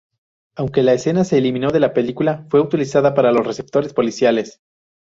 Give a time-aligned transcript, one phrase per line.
[0.55, 4.59] Aunque la escena se eliminó de la película, fue utilizada para los reportes policiales.